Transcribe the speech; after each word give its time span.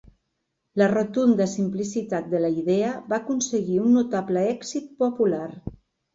La 0.81 0.85
rotunda 0.91 1.45
simplicitat 1.51 2.31
de 2.31 2.41
la 2.47 2.49
idea 2.63 2.95
va 3.13 3.19
aconseguir 3.19 3.79
un 3.83 3.95
notable 4.01 4.49
èxit 4.57 4.91
popular. 5.07 5.47